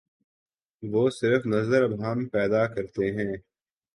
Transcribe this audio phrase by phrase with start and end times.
[0.83, 3.33] وہ صرف نظری ابہام پیدا کرتے ہیں۔